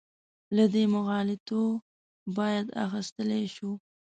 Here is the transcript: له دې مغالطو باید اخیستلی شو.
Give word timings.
له 0.55 0.65
دې 0.73 0.83
مغالطو 0.95 1.61
باید 2.37 2.65
اخیستلی 2.85 3.43
شو. 3.55 3.71